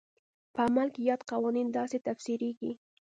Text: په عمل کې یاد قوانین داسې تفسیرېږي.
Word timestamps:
په 0.53 0.59
عمل 0.67 0.87
کې 0.93 1.01
یاد 1.09 1.21
قوانین 1.31 1.67
داسې 1.77 1.97
تفسیرېږي. 2.07 2.71